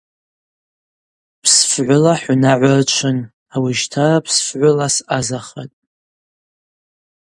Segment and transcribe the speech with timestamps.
[1.41, 3.17] Псфгӏвыла хӏунагӏва рчвын,
[3.55, 5.77] ауищтара псфгӏвыла съазахатӏ.